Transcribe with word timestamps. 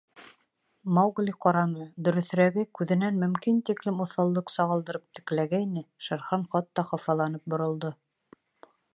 Маугли 0.97 1.33
ҡараны, 1.45 1.83
дөрөҫөрәге, 2.07 2.63
күҙенән 2.79 3.19
мөмкин 3.23 3.59
тиклем 3.69 4.01
уҫаллыҡ 4.05 4.53
сағылдырып 4.53 5.05
текләгәйне, 5.19 5.83
Шер 6.07 6.25
Хан 6.31 6.47
хатта 6.55 6.87
хафаланып 6.93 7.45
боролдо. 7.55 7.93